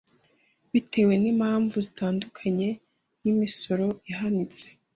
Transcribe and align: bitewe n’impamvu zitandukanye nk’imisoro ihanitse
bitewe 0.71 1.13
n’impamvu 1.21 1.75
zitandukanye 1.87 2.69
nk’imisoro 3.19 3.85
ihanitse 4.11 4.65